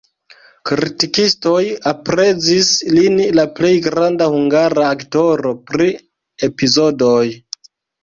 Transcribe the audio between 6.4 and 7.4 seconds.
epizodoj.